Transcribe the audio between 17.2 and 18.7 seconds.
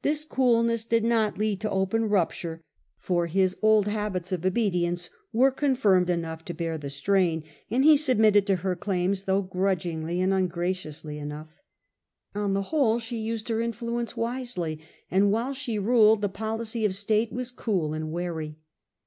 was cool and wary.